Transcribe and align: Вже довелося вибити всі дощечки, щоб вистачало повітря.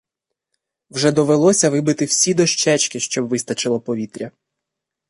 Вже 0.89 1.11
довелося 1.11 1.69
вибити 1.69 2.05
всі 2.05 2.33
дощечки, 2.33 2.99
щоб 2.99 3.27
вистачало 3.27 3.79
повітря. 3.79 4.31